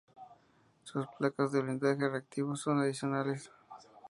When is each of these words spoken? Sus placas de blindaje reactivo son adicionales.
Sus 0.81 1.05
placas 1.19 1.51
de 1.51 1.61
blindaje 1.61 2.09
reactivo 2.09 2.55
son 2.55 2.79
adicionales. 2.79 3.51